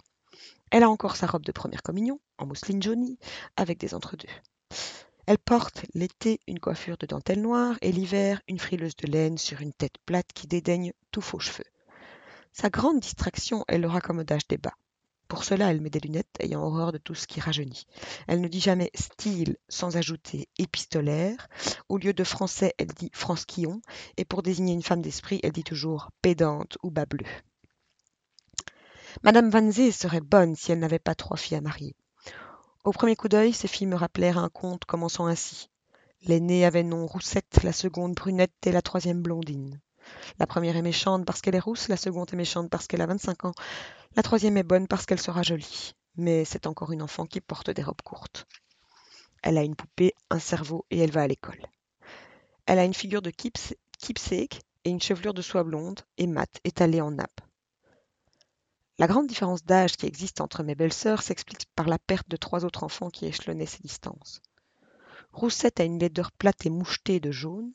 Elle 0.71 0.83
a 0.83 0.89
encore 0.89 1.15
sa 1.15 1.25
robe 1.25 1.45
de 1.45 1.51
première 1.51 1.81
communion, 1.81 2.19
en 2.37 2.45
mousseline 2.45 2.81
jaunie, 2.81 3.17
avec 3.55 3.79
des 3.79 3.93
entre-deux. 3.95 4.27
Elle 5.25 5.39
porte 5.39 5.83
l'été 5.93 6.39
une 6.47 6.59
coiffure 6.59 6.97
de 6.97 7.05
dentelle 7.05 7.41
noire 7.41 7.75
et 7.81 7.91
l'hiver 7.91 8.41
une 8.47 8.59
frileuse 8.59 8.95
de 8.95 9.07
laine 9.07 9.37
sur 9.37 9.61
une 9.61 9.73
tête 9.73 9.97
plate 10.05 10.31
qui 10.33 10.47
dédaigne 10.47 10.93
tous 11.11 11.21
faux 11.21 11.39
cheveux. 11.39 11.65
Sa 12.53 12.69
grande 12.69 12.99
distraction 12.99 13.65
est 13.67 13.77
le 13.77 13.87
raccommodage 13.87 14.47
des 14.47 14.57
bas. 14.57 14.73
Pour 15.27 15.43
cela, 15.43 15.71
elle 15.71 15.81
met 15.81 15.89
des 15.89 15.99
lunettes, 15.99 16.35
ayant 16.39 16.63
horreur 16.63 16.91
de 16.91 16.97
tout 16.97 17.15
ce 17.15 17.27
qui 17.27 17.41
rajeunit. 17.41 17.85
Elle 18.27 18.41
ne 18.41 18.47
dit 18.47 18.61
jamais 18.61 18.91
style 18.95 19.57
sans 19.67 19.97
ajouter 19.97 20.47
épistolaire. 20.57 21.49
Au 21.89 21.97
lieu 21.97 22.13
de 22.13 22.23
français, 22.23 22.73
elle 22.77 22.87
dit 22.87 23.11
fransquillon. 23.13 23.81
Et 24.15 24.25
pour 24.25 24.41
désigner 24.41 24.73
une 24.73 24.83
femme 24.83 25.01
d'esprit, 25.01 25.39
elle 25.43 25.51
dit 25.51 25.63
toujours 25.63 26.11
pédante 26.21 26.77
ou 26.83 26.91
bas 26.91 27.05
bleu. 27.05 27.25
Madame 29.23 29.49
Vanzé 29.49 29.91
serait 29.91 30.21
bonne 30.21 30.55
si 30.55 30.71
elle 30.71 30.79
n'avait 30.79 30.99
pas 30.99 31.15
trois 31.15 31.37
filles 31.37 31.57
à 31.57 31.61
marier. 31.61 31.95
Au 32.83 32.91
premier 32.91 33.15
coup 33.15 33.27
d'œil, 33.27 33.51
ces 33.51 33.67
filles 33.67 33.87
me 33.87 33.95
rappelèrent 33.95 34.37
un 34.37 34.49
conte 34.49 34.85
commençant 34.85 35.25
ainsi. 35.25 35.69
L'aînée 36.21 36.65
avait 36.65 36.83
nom 36.83 37.05
Roussette, 37.05 37.63
la 37.63 37.73
seconde 37.73 38.13
Brunette 38.13 38.65
et 38.65 38.71
la 38.71 38.81
troisième 38.81 39.21
Blondine. 39.21 39.79
La 40.39 40.47
première 40.47 40.77
est 40.77 40.81
méchante 40.81 41.25
parce 41.25 41.41
qu'elle 41.41 41.55
est 41.55 41.59
rousse, 41.59 41.89
la 41.89 41.97
seconde 41.97 42.29
est 42.31 42.37
méchante 42.37 42.69
parce 42.69 42.87
qu'elle 42.87 43.01
a 43.01 43.07
25 43.07 43.45
ans, 43.45 43.53
la 44.15 44.23
troisième 44.23 44.57
est 44.57 44.63
bonne 44.63 44.87
parce 44.87 45.05
qu'elle 45.05 45.21
sera 45.21 45.43
jolie. 45.43 45.93
Mais 46.15 46.45
c'est 46.45 46.65
encore 46.65 46.91
une 46.91 47.03
enfant 47.03 47.25
qui 47.25 47.41
porte 47.41 47.69
des 47.69 47.83
robes 47.83 48.01
courtes. 48.03 48.47
Elle 49.43 49.57
a 49.57 49.63
une 49.63 49.75
poupée, 49.75 50.13
un 50.29 50.39
cerveau 50.39 50.85
et 50.89 50.99
elle 50.99 51.11
va 51.11 51.21
à 51.21 51.27
l'école. 51.27 51.67
Elle 52.65 52.79
a 52.79 52.85
une 52.85 52.93
figure 52.93 53.21
de 53.21 53.29
keepsake 53.29 54.61
et 54.83 54.89
une 54.89 55.01
chevelure 55.01 55.33
de 55.33 55.41
soie 55.41 55.63
blonde 55.63 56.01
et 56.17 56.27
mate 56.27 56.59
étalée 56.63 57.01
en 57.01 57.11
nappe. 57.11 57.41
La 58.99 59.05
grande 59.05 59.27
différence 59.27 59.63
d'âge 59.63 59.95
qui 59.95 60.07
existe 60.07 60.41
entre 60.41 60.63
mes 60.63 60.73
belles-sœurs 60.73 61.21
s'explique 61.21 61.67
par 61.75 61.87
la 61.87 61.99
perte 61.99 62.27
de 62.29 62.37
trois 62.37 62.65
autres 62.65 62.83
enfants 62.83 63.11
qui 63.11 63.27
échelonnaient 63.27 63.67
ces 63.67 63.83
distances. 63.83 64.41
Roussette 65.33 65.79
a 65.79 65.83
une 65.83 65.99
laideur 65.99 66.31
plate 66.31 66.65
et 66.65 66.71
mouchetée 66.71 67.19
de 67.19 67.31
jaune. 67.31 67.71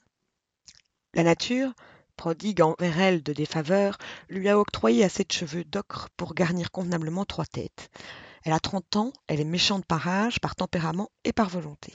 La 1.15 1.23
nature, 1.23 1.73
prodigue 2.17 2.63
envers 2.63 3.01
elle 3.01 3.23
de 3.23 3.33
défaveur, 3.33 3.99
lui 4.29 4.49
a 4.49 4.59
octroyé 4.59 5.05
assez 5.05 5.25
de 5.25 5.33
cheveux 5.33 5.65
d'ocre 5.65 6.09
pour 6.17 6.35
garnir 6.35 6.71
convenablement 6.71 7.25
trois 7.25 7.47
têtes. 7.47 7.91
Elle 8.45 8.53
a 8.53 8.61
30 8.61 8.97
ans, 8.97 9.13
elle 9.29 9.41
est 9.41 9.45
méchante 9.45 9.87
par 9.87 10.09
âge, 10.09 10.41
par 10.41 10.57
tempérament 10.57 11.11
et 11.25 11.33
par 11.33 11.49
volonté. 11.49 11.93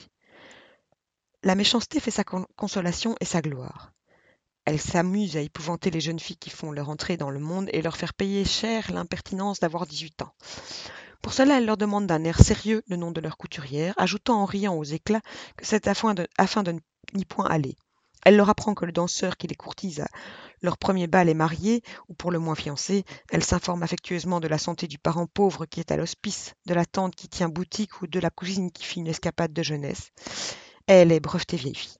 La 1.42 1.54
méchanceté 1.54 2.00
fait 2.00 2.10
sa 2.10 2.24
consolation 2.24 3.14
et 3.20 3.24
sa 3.24 3.40
gloire. 3.40 3.92
Elle 4.64 4.80
s'amuse 4.80 5.36
à 5.36 5.40
épouvanter 5.40 5.90
les 5.90 6.00
jeunes 6.00 6.18
filles 6.18 6.36
qui 6.36 6.50
font 6.50 6.72
leur 6.72 6.90
entrée 6.90 7.16
dans 7.16 7.30
le 7.30 7.38
monde 7.38 7.70
et 7.72 7.80
leur 7.80 7.96
faire 7.96 8.12
payer 8.12 8.44
cher 8.44 8.92
l'impertinence 8.92 9.60
d'avoir 9.60 9.86
18 9.86 10.22
ans. 10.22 10.34
Pour 11.22 11.32
cela, 11.32 11.58
elle 11.58 11.66
leur 11.66 11.76
demande 11.76 12.06
d'un 12.06 12.24
air 12.24 12.38
sérieux 12.38 12.82
le 12.86 12.96
nom 12.96 13.10
de 13.10 13.20
leur 13.20 13.36
couturière, 13.36 13.94
ajoutant 13.96 14.42
en 14.42 14.44
riant 14.44 14.74
aux 14.74 14.84
éclats 14.84 15.22
que 15.56 15.64
c'est 15.64 15.88
afin 15.88 16.14
afin 16.36 16.62
de 16.62 16.74
n'y 17.14 17.24
point 17.24 17.46
aller. 17.46 17.76
Elle 18.24 18.36
leur 18.36 18.48
apprend 18.48 18.74
que 18.74 18.84
le 18.84 18.92
danseur 18.92 19.36
qui 19.36 19.46
les 19.46 19.54
courtise 19.54 20.00
à 20.00 20.08
leur 20.60 20.76
premier 20.76 21.06
bal 21.06 21.28
est 21.28 21.34
marié, 21.34 21.82
ou 22.08 22.14
pour 22.14 22.30
le 22.30 22.38
moins 22.38 22.54
fiancé. 22.54 23.04
Elle 23.30 23.44
s'informe 23.44 23.82
affectueusement 23.82 24.40
de 24.40 24.48
la 24.48 24.58
santé 24.58 24.86
du 24.88 24.98
parent 24.98 25.26
pauvre 25.26 25.66
qui 25.66 25.80
est 25.80 25.92
à 25.92 25.96
l'hospice, 25.96 26.54
de 26.66 26.74
la 26.74 26.84
tante 26.84 27.14
qui 27.14 27.28
tient 27.28 27.48
boutique 27.48 28.02
ou 28.02 28.06
de 28.06 28.20
la 28.20 28.30
cousine 28.30 28.72
qui 28.72 28.84
fit 28.84 29.00
une 29.00 29.06
escapade 29.06 29.52
de 29.52 29.62
jeunesse. 29.62 30.10
Elle 30.86 31.12
est 31.12 31.20
brevetée 31.20 31.56
vieille 31.56 31.74
fille. 31.74 31.98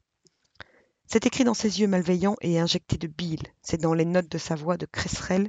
C'est 1.06 1.24
écrit 1.24 1.44
dans 1.44 1.54
ses 1.54 1.80
yeux 1.80 1.86
malveillants 1.86 2.36
et 2.42 2.58
injecté 2.58 2.98
de 2.98 3.06
bile. 3.06 3.42
C'est 3.62 3.80
dans 3.80 3.94
les 3.94 4.04
notes 4.04 4.28
de 4.28 4.38
sa 4.38 4.56
voix 4.56 4.76
de 4.76 4.84
cresserelle, 4.86 5.48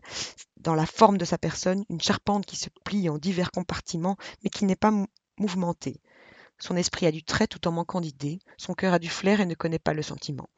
dans 0.58 0.76
la 0.76 0.86
forme 0.86 1.18
de 1.18 1.26
sa 1.26 1.38
personne, 1.38 1.84
une 1.90 2.02
charpente 2.02 2.46
qui 2.46 2.56
se 2.56 2.70
plie 2.86 3.10
en 3.10 3.18
divers 3.18 3.52
compartiments, 3.52 4.16
mais 4.44 4.50
qui 4.50 4.64
n'est 4.64 4.78
pas 4.78 4.94
mouvementée. 5.38 6.00
Son 6.60 6.78
esprit 6.78 7.08
a 7.08 7.12
du 7.12 7.24
trait 7.24 7.48
tout 7.48 7.68
en 7.68 7.72
manquant 7.72 8.00
d'idées, 8.02 8.40
son 8.58 8.74
cœur 8.74 8.94
a 8.94 9.00
du 9.00 9.10
flair 9.10 9.42
et 9.42 9.46
ne 9.46 9.56
connaît 9.56 9.80
pas 9.80 9.94
le 9.94 10.02
sentiment. 10.02 10.50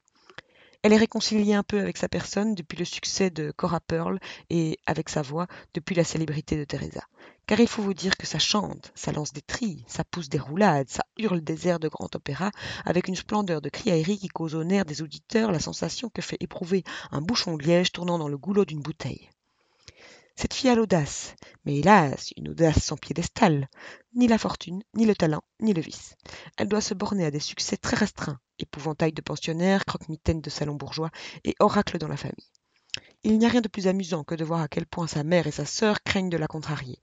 Elle 0.83 0.93
est 0.93 0.97
réconciliée 0.97 1.53
un 1.53 1.61
peu 1.61 1.79
avec 1.79 1.97
sa 1.97 2.09
personne 2.09 2.55
depuis 2.55 2.75
le 2.75 2.85
succès 2.85 3.29
de 3.29 3.51
Cora 3.51 3.79
Pearl 3.79 4.19
et 4.49 4.79
avec 4.87 5.09
sa 5.09 5.21
voix 5.21 5.45
depuis 5.75 5.93
la 5.93 6.03
célébrité 6.03 6.57
de 6.57 6.63
Teresa. 6.63 7.03
Car 7.45 7.59
il 7.59 7.67
faut 7.67 7.83
vous 7.83 7.93
dire 7.93 8.17
que 8.17 8.25
ça 8.25 8.39
chante, 8.39 8.91
ça 8.95 9.11
lance 9.11 9.31
des 9.31 9.43
trilles, 9.43 9.85
ça 9.87 10.03
pousse 10.03 10.27
des 10.27 10.39
roulades, 10.39 10.89
ça 10.89 11.03
hurle 11.19 11.41
des 11.41 11.67
airs 11.67 11.79
de 11.79 11.87
grand 11.87 12.15
opéra 12.15 12.49
avec 12.83 13.07
une 13.07 13.15
splendeur 13.15 13.61
de 13.61 13.69
criaillerie 13.69 14.17
qui 14.17 14.27
cause 14.27 14.55
au 14.55 14.63
nerf 14.63 14.85
des 14.85 15.03
auditeurs 15.03 15.51
la 15.51 15.59
sensation 15.59 16.09
que 16.09 16.23
fait 16.23 16.37
éprouver 16.39 16.83
un 17.11 17.21
bouchon 17.21 17.57
de 17.57 17.63
liège 17.63 17.91
tournant 17.91 18.17
dans 18.17 18.29
le 18.29 18.37
goulot 18.37 18.65
d'une 18.65 18.81
bouteille. 18.81 19.29
Cette 20.35 20.55
fille 20.55 20.71
a 20.71 20.75
l'audace, 20.75 21.35
mais 21.65 21.77
hélas, 21.77 22.31
une 22.37 22.49
audace 22.49 22.83
sans 22.83 22.97
piédestal. 22.97 23.69
Ni 24.15 24.27
la 24.27 24.39
fortune, 24.39 24.81
ni 24.95 25.05
le 25.05 25.13
talent, 25.13 25.43
ni 25.59 25.73
le 25.73 25.81
vice. 25.81 26.15
Elle 26.57 26.67
doit 26.67 26.81
se 26.81 26.95
borner 26.95 27.25
à 27.25 27.31
des 27.31 27.39
succès 27.39 27.77
très 27.77 27.95
restreints, 27.95 28.39
épouvantail 28.63 29.11
de 29.13 29.21
pensionnaires, 29.21 29.85
croque-mitaine 29.85 30.41
de 30.41 30.49
salon 30.49 30.75
bourgeois 30.75 31.11
et 31.43 31.55
oracle 31.59 31.97
dans 31.97 32.07
la 32.07 32.17
famille. 32.17 32.49
Il 33.23 33.37
n'y 33.37 33.45
a 33.45 33.49
rien 33.49 33.61
de 33.61 33.67
plus 33.67 33.87
amusant 33.87 34.23
que 34.23 34.35
de 34.35 34.43
voir 34.43 34.61
à 34.61 34.67
quel 34.67 34.85
point 34.85 35.05
sa 35.05 35.23
mère 35.23 35.45
et 35.45 35.51
sa 35.51 35.65
sœur 35.65 36.01
craignent 36.03 36.31
de 36.31 36.37
la 36.37 36.47
contrarier. 36.47 36.99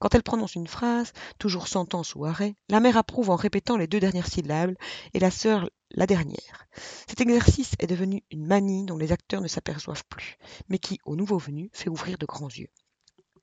Quand 0.00 0.14
elle 0.14 0.24
prononce 0.24 0.56
une 0.56 0.66
phrase, 0.66 1.12
toujours 1.38 1.68
sentence 1.68 2.14
ou 2.16 2.24
arrêt, 2.24 2.56
la 2.68 2.80
mère 2.80 2.96
approuve 2.96 3.30
en 3.30 3.36
répétant 3.36 3.76
les 3.76 3.86
deux 3.86 4.00
dernières 4.00 4.26
syllabes 4.26 4.74
et 5.14 5.20
la 5.20 5.30
sœur 5.30 5.70
la 5.92 6.06
dernière. 6.06 6.66
Cet 7.08 7.20
exercice 7.20 7.72
est 7.78 7.86
devenu 7.86 8.22
une 8.30 8.46
manie 8.46 8.84
dont 8.84 8.96
les 8.96 9.12
acteurs 9.12 9.40
ne 9.40 9.48
s'aperçoivent 9.48 10.04
plus, 10.08 10.38
mais 10.68 10.78
qui, 10.78 10.98
au 11.04 11.16
nouveau 11.16 11.38
venu, 11.38 11.70
fait 11.72 11.88
ouvrir 11.88 12.18
de 12.18 12.26
grands 12.26 12.48
yeux. 12.48 12.70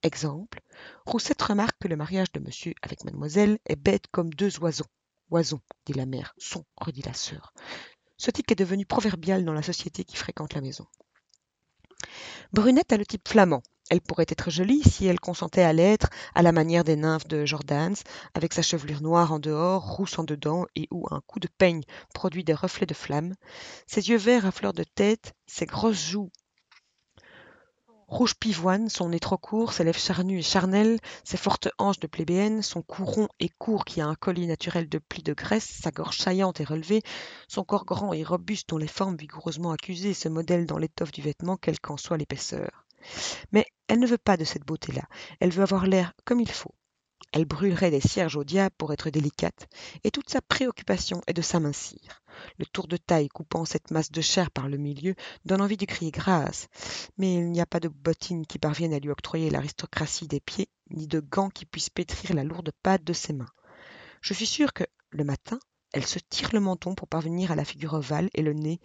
Exemple, 0.04 0.60
Roussette 1.06 1.42
remarque 1.42 1.78
que 1.80 1.88
le 1.88 1.96
mariage 1.96 2.32
de 2.32 2.40
monsieur 2.40 2.74
avec 2.82 3.04
mademoiselle 3.04 3.58
est 3.66 3.76
bête 3.76 4.08
comme 4.12 4.34
deux 4.34 4.60
oiseaux. 4.60 4.86
Oison, 5.30 5.60
dit 5.86 5.94
la 5.94 6.06
mère. 6.06 6.34
Son, 6.38 6.66
redit 6.78 7.02
la 7.02 7.14
sœur. 7.14 7.54
Ce 8.18 8.32
tic 8.32 8.52
est 8.52 8.56
devenu 8.56 8.86
proverbial 8.86 9.46
dans 9.46 9.54
la 9.54 9.62
société 9.62 10.04
qui 10.04 10.18
fréquente 10.18 10.54
la 10.54 10.62
maison. 10.62 10.88
Brunette 12.54 12.94
a 12.94 12.98
le 12.98 13.06
type 13.06 13.28
flamand. 13.28 13.62
Elle 13.90 14.02
pourrait 14.02 14.26
être 14.28 14.50
jolie 14.50 14.84
si 14.84 15.06
elle 15.06 15.20
consentait 15.20 15.62
à 15.62 15.72
l'être 15.72 16.10
à 16.36 16.42
la 16.42 16.52
manière 16.52 16.84
des 16.84 16.96
nymphes 16.96 17.28
de 17.28 17.46
Jordans, 17.46 17.96
avec 18.34 18.54
sa 18.54 18.62
chevelure 18.62 19.02
noire 19.02 19.32
en 19.32 19.40
dehors, 19.40 19.96
rousse 19.96 20.20
en 20.20 20.24
dedans, 20.24 20.66
et 20.76 20.88
où 20.92 21.08
un 21.10 21.22
coup 21.26 21.40
de 21.40 21.48
peigne 21.48 21.84
produit 22.14 22.44
des 22.44 22.54
reflets 22.54 22.86
de 22.86 22.94
flamme, 22.94 23.34
ses 23.86 24.10
yeux 24.10 24.18
verts 24.18 24.46
à 24.46 24.52
fleur 24.52 24.74
de 24.74 24.84
tête, 24.84 25.34
ses 25.46 25.66
grosses 25.66 26.04
joues 26.10 26.32
rouge 28.08 28.36
pivoine, 28.36 28.90
son 28.90 29.10
nez 29.10 29.20
trop 29.20 29.38
court, 29.38 29.74
ses 29.74 29.84
lèvres 29.84 30.00
charnues 30.00 30.40
et 30.40 30.44
charnelles, 30.44 31.00
ses 31.24 31.38
fortes 31.38 31.68
hanches 31.78 32.00
de 32.00 32.08
plébéenne, 32.08 32.62
son 32.62 32.82
cou 32.82 33.06
rond 33.06 33.28
et 33.40 33.50
court 33.50 33.86
qui 33.86 34.02
a 34.02 34.08
un 34.08 34.16
collier 34.16 34.48
naturel 34.48 34.88
de 34.90 34.98
plis 34.98 35.24
de 35.24 35.34
graisse, 35.34 35.80
sa 35.82 35.92
gorge 35.92 36.18
saillante 36.18 36.62
et 36.62 36.64
relevée, 36.64 37.04
son 37.48 37.64
corps 37.64 37.86
grand 37.86 38.14
et 38.14 38.24
robuste 38.24 38.70
dont 38.70 38.78
les 38.78 38.88
formes 38.88 39.18
vigoureusement 39.18 39.72
accusées 39.72 40.14
se 40.14 40.30
modèlent 40.30 40.66
dans 40.66 40.78
l'étoffe 40.78 41.12
du 41.12 41.22
vêtement, 41.22 41.58
quelle 41.58 41.80
qu'en 41.80 41.98
soit 41.98 42.18
l'épaisseur. 42.18 42.86
Mais 43.52 43.66
elle 43.88 44.00
ne 44.00 44.08
veut 44.08 44.18
pas 44.18 44.38
de 44.38 44.44
cette 44.44 44.66
beauté-là, 44.66 45.04
elle 45.40 45.52
veut 45.52 45.64
avoir 45.64 45.86
l'air 45.86 46.14
comme 46.26 46.40
il 46.40 46.52
faut. 46.52 46.74
Elle 47.34 47.46
brûlerait 47.46 47.92
des 47.92 48.02
cierges 48.02 48.38
au 48.38 48.44
diable 48.44 48.76
pour 48.78 48.94
être 48.94 49.10
délicate, 49.10 49.68
et 50.04 50.12
toute 50.12 50.30
sa 50.30 50.42
préoccupation 50.42 51.22
est 51.28 51.34
de 51.34 51.42
s'amincir. 51.42 52.22
Le 52.58 52.66
tour 52.66 52.88
de 52.88 52.98
taille 52.98 53.28
coupant 53.28 53.66
cette 53.66 53.92
masse 53.92 54.12
de 54.12 54.22
chair 54.22 54.52
par 54.52 54.70
le 54.70 54.78
milieu 54.78 55.16
donne 55.46 55.62
envie 55.62 55.78
de 55.78 55.86
crier 55.86 56.12
grâce, 56.12 56.68
mais 57.18 57.36
il 57.36 57.52
n'y 57.52 57.62
a 57.62 57.66
pas 57.66 57.80
de 57.80 57.90
bottines 57.90 58.46
qui 58.46 58.60
parviennent 58.60 58.94
à 58.94 59.00
lui 59.00 59.10
octroyer 59.10 59.50
l'aristocratie 59.50 60.28
des 60.28 60.40
pieds, 60.40 60.70
ni 60.90 61.08
de 61.08 61.20
gants 61.20 61.50
qui 61.50 61.66
puissent 61.66 61.90
pétrir 61.90 62.34
la 62.34 62.44
lourde 62.44 62.72
patte 62.84 63.04
de 63.04 63.14
ses 63.14 63.34
mains. 63.34 63.52
Je 64.22 64.34
suis 64.34 64.46
sûre 64.46 64.74
que, 64.74 64.84
le 65.10 65.24
matin, 65.24 65.60
elle 65.94 66.06
se 66.06 66.20
tire 66.20 66.50
le 66.54 66.60
menton 66.60 66.96
pour 66.96 67.08
parvenir 67.08 67.52
à 67.52 67.56
la 67.56 67.66
figure 67.66 67.94
ovale 67.94 68.30
et 68.34 68.42
le 68.42 68.54
nez, 68.54 68.80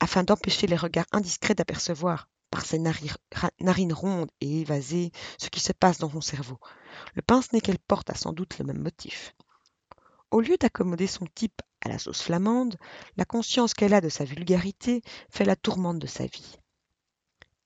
afin 0.00 0.22
d'empêcher 0.22 0.66
les 0.66 0.76
regards 0.76 1.06
indiscrets 1.12 1.54
d'apercevoir, 1.54 2.28
par 2.50 2.64
ses 2.64 2.78
narines 2.78 3.92
rondes 3.92 4.30
et 4.40 4.60
évasées 4.60 5.12
ce 5.38 5.48
qui 5.48 5.60
se 5.60 5.72
passe 5.72 5.98
dans 5.98 6.10
son 6.10 6.20
cerveau. 6.20 6.58
Le 7.14 7.22
pince-nez 7.22 7.60
qu'elle 7.60 7.78
porte 7.78 8.10
a 8.10 8.14
sans 8.14 8.32
doute 8.32 8.58
le 8.58 8.64
même 8.64 8.82
motif. 8.82 9.34
Au 10.30 10.40
lieu 10.40 10.56
d'accommoder 10.56 11.06
son 11.06 11.26
type 11.26 11.62
à 11.80 11.88
la 11.88 11.98
sauce 11.98 12.22
flamande, 12.22 12.76
la 13.16 13.24
conscience 13.24 13.74
qu'elle 13.74 13.94
a 13.94 14.00
de 14.00 14.08
sa 14.08 14.24
vulgarité 14.24 15.02
fait 15.30 15.44
la 15.44 15.56
tourmente 15.56 15.98
de 15.98 16.06
sa 16.06 16.26
vie. 16.26 16.58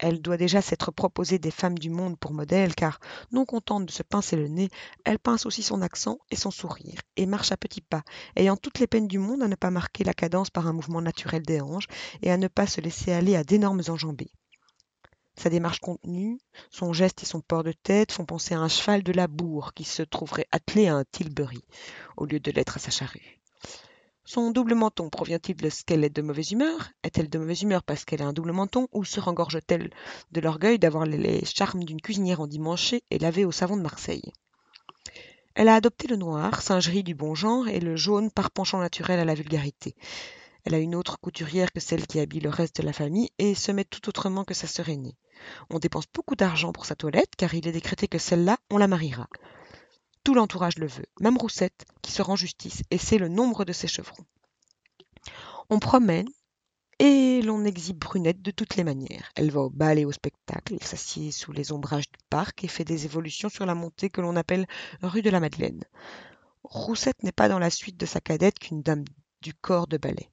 Elle 0.02 0.22
doit 0.22 0.38
déjà 0.38 0.62
s'être 0.62 0.90
proposée 0.90 1.38
des 1.38 1.50
femmes 1.50 1.78
du 1.78 1.90
monde 1.90 2.18
pour 2.18 2.32
modèle, 2.32 2.74
car, 2.74 3.00
non 3.32 3.44
contente 3.44 3.84
de 3.84 3.90
se 3.90 4.02
pincer 4.02 4.34
le 4.34 4.48
nez, 4.48 4.70
elle 5.04 5.18
pince 5.18 5.44
aussi 5.44 5.62
son 5.62 5.82
accent 5.82 6.18
et 6.30 6.36
son 6.36 6.50
sourire, 6.50 7.00
et 7.16 7.26
marche 7.26 7.52
à 7.52 7.58
petits 7.58 7.82
pas, 7.82 8.02
ayant 8.34 8.56
toutes 8.56 8.78
les 8.78 8.86
peines 8.86 9.08
du 9.08 9.18
monde 9.18 9.42
à 9.42 9.48
ne 9.48 9.56
pas 9.56 9.70
marquer 9.70 10.04
la 10.04 10.14
cadence 10.14 10.48
par 10.48 10.66
un 10.66 10.72
mouvement 10.72 11.02
naturel 11.02 11.42
des 11.42 11.60
hanches, 11.60 11.88
et 12.22 12.30
à 12.30 12.38
ne 12.38 12.48
pas 12.48 12.66
se 12.66 12.80
laisser 12.80 13.12
aller 13.12 13.36
à 13.36 13.44
d'énormes 13.44 13.82
enjambées. 13.88 14.32
Sa 15.40 15.48
démarche 15.48 15.80
contenue, 15.80 16.38
son 16.68 16.92
geste 16.92 17.22
et 17.22 17.24
son 17.24 17.40
port 17.40 17.64
de 17.64 17.72
tête 17.72 18.12
font 18.12 18.26
penser 18.26 18.52
à 18.52 18.60
un 18.60 18.68
cheval 18.68 19.02
de 19.02 19.10
labour 19.10 19.72
qui 19.72 19.84
se 19.84 20.02
trouverait 20.02 20.46
attelé 20.52 20.86
à 20.88 20.96
un 20.96 21.04
tilbury, 21.04 21.64
au 22.18 22.26
lieu 22.26 22.40
de 22.40 22.50
l'être 22.50 22.76
à 22.76 22.78
sa 22.78 22.90
charrue. 22.90 23.40
Son 24.26 24.50
double 24.50 24.74
menton 24.74 25.08
provient-il 25.08 25.56
de 25.56 25.70
ce 25.70 25.82
qu'elle 25.82 26.04
est 26.04 26.14
de 26.14 26.20
mauvaise 26.20 26.50
humeur? 26.50 26.90
Est-elle 27.04 27.30
de 27.30 27.38
mauvaise 27.38 27.62
humeur 27.62 27.82
parce 27.84 28.04
qu'elle 28.04 28.20
a 28.20 28.26
un 28.26 28.34
double 28.34 28.52
menton 28.52 28.86
ou 28.92 29.02
se 29.02 29.18
rengorge-t-elle 29.18 29.88
de 30.30 30.40
l'orgueil 30.42 30.78
d'avoir 30.78 31.06
les 31.06 31.42
charmes 31.46 31.84
d'une 31.84 32.02
cuisinière 32.02 32.42
endimanchée 32.42 33.02
et 33.10 33.18
lavée 33.18 33.46
au 33.46 33.50
savon 33.50 33.78
de 33.78 33.82
Marseille? 33.82 34.34
Elle 35.54 35.68
a 35.68 35.74
adopté 35.74 36.06
le 36.06 36.16
noir, 36.16 36.60
singerie 36.60 37.02
du 37.02 37.14
bon 37.14 37.34
genre, 37.34 37.66
et 37.66 37.80
le 37.80 37.96
jaune 37.96 38.30
par 38.30 38.50
penchant 38.50 38.78
naturel 38.78 39.18
à 39.18 39.24
la 39.24 39.34
vulgarité. 39.34 39.96
Elle 40.64 40.74
a 40.74 40.78
une 40.78 40.94
autre 40.94 41.18
couturière 41.18 41.72
que 41.72 41.80
celle 41.80 42.06
qui 42.06 42.20
habille 42.20 42.40
le 42.40 42.50
reste 42.50 42.82
de 42.82 42.86
la 42.86 42.92
famille 42.92 43.30
et 43.38 43.54
se 43.54 43.72
met 43.72 43.84
tout 43.84 44.06
autrement 44.10 44.44
que 44.44 44.52
sa 44.52 44.66
sœur 44.66 44.90
aînée. 44.90 45.16
On 45.70 45.78
dépense 45.78 46.06
beaucoup 46.12 46.36
d'argent 46.36 46.72
pour 46.72 46.86
sa 46.86 46.96
toilette 46.96 47.34
car 47.36 47.54
il 47.54 47.66
est 47.66 47.72
décrété 47.72 48.08
que 48.08 48.18
celle-là, 48.18 48.58
on 48.70 48.78
la 48.78 48.88
mariera. 48.88 49.28
Tout 50.24 50.34
l'entourage 50.34 50.78
le 50.78 50.86
veut, 50.86 51.06
même 51.20 51.38
Roussette, 51.38 51.86
qui 52.02 52.12
se 52.12 52.22
rend 52.22 52.36
justice 52.36 52.82
et 52.90 52.98
sait 52.98 53.18
le 53.18 53.28
nombre 53.28 53.64
de 53.64 53.72
ses 53.72 53.88
chevrons. 53.88 54.24
On 55.70 55.78
promène 55.78 56.28
et 56.98 57.40
l'on 57.40 57.64
exhibe 57.64 57.98
Brunette 57.98 58.42
de 58.42 58.50
toutes 58.50 58.76
les 58.76 58.84
manières. 58.84 59.32
Elle 59.34 59.50
va 59.50 59.60
au 59.60 59.70
bal 59.70 59.98
et 59.98 60.04
au 60.04 60.12
spectacle, 60.12 60.74
elle 60.74 60.86
s'assied 60.86 61.32
sous 61.32 61.52
les 61.52 61.72
ombrages 61.72 62.10
du 62.10 62.18
parc 62.28 62.62
et 62.62 62.68
fait 62.68 62.84
des 62.84 63.06
évolutions 63.06 63.48
sur 63.48 63.64
la 63.64 63.74
montée 63.74 64.10
que 64.10 64.20
l'on 64.20 64.36
appelle 64.36 64.66
rue 65.02 65.22
de 65.22 65.30
la 65.30 65.40
Madeleine. 65.40 65.82
Roussette 66.62 67.22
n'est 67.22 67.32
pas 67.32 67.48
dans 67.48 67.58
la 67.58 67.70
suite 67.70 67.96
de 67.96 68.04
sa 68.04 68.20
cadette 68.20 68.58
qu'une 68.58 68.82
dame 68.82 69.04
du 69.40 69.54
corps 69.54 69.86
de 69.86 69.96
ballet. 69.96 70.28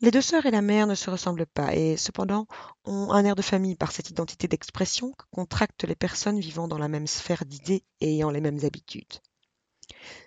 Les 0.00 0.12
deux 0.12 0.22
sœurs 0.22 0.46
et 0.46 0.52
la 0.52 0.62
mère 0.62 0.86
ne 0.86 0.94
se 0.94 1.10
ressemblent 1.10 1.46
pas 1.46 1.74
et 1.74 1.96
cependant 1.96 2.46
ont 2.84 3.10
un 3.10 3.24
air 3.24 3.34
de 3.34 3.42
famille 3.42 3.74
par 3.74 3.90
cette 3.90 4.10
identité 4.10 4.46
d'expression 4.46 5.12
que 5.12 5.24
contractent 5.32 5.82
les 5.82 5.96
personnes 5.96 6.38
vivant 6.38 6.68
dans 6.68 6.78
la 6.78 6.86
même 6.86 7.08
sphère 7.08 7.44
d'idées 7.44 7.84
et 8.00 8.14
ayant 8.14 8.30
les 8.30 8.40
mêmes 8.40 8.60
habitudes. 8.62 9.20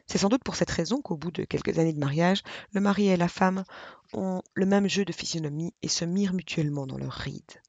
C'est 0.07 0.17
sans 0.17 0.27
doute 0.27 0.43
pour 0.43 0.55
cette 0.55 0.71
raison 0.71 1.01
qu'au 1.01 1.15
bout 1.15 1.31
de 1.31 1.45
quelques 1.45 1.79
années 1.79 1.93
de 1.93 1.99
mariage, 1.99 2.43
le 2.73 2.81
mari 2.81 3.07
et 3.07 3.15
la 3.15 3.29
femme 3.29 3.63
ont 4.11 4.41
le 4.55 4.65
même 4.65 4.89
jeu 4.89 5.05
de 5.05 5.13
physionomie 5.13 5.73
et 5.81 5.87
se 5.87 6.03
mirent 6.03 6.33
mutuellement 6.33 6.85
dans 6.85 6.97
leurs 6.97 7.13
rides. 7.13 7.61